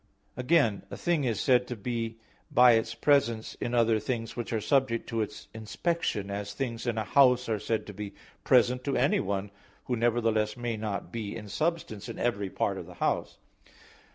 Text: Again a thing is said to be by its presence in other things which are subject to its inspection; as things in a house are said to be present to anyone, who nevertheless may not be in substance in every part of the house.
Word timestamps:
Again 0.35 0.83
a 0.89 0.97
thing 0.97 1.25
is 1.25 1.39
said 1.39 1.67
to 1.67 1.75
be 1.75 2.17
by 2.49 2.71
its 2.71 2.95
presence 2.95 3.53
in 3.61 3.75
other 3.75 3.99
things 3.99 4.35
which 4.35 4.51
are 4.51 4.59
subject 4.59 5.07
to 5.09 5.21
its 5.21 5.47
inspection; 5.53 6.31
as 6.31 6.53
things 6.53 6.87
in 6.87 6.97
a 6.97 7.03
house 7.03 7.47
are 7.47 7.59
said 7.59 7.85
to 7.85 7.93
be 7.93 8.15
present 8.43 8.83
to 8.85 8.97
anyone, 8.97 9.51
who 9.85 9.95
nevertheless 9.95 10.57
may 10.57 10.75
not 10.75 11.11
be 11.11 11.35
in 11.35 11.47
substance 11.47 12.09
in 12.09 12.17
every 12.17 12.49
part 12.49 12.79
of 12.79 12.87
the 12.87 12.95
house. 12.95 13.37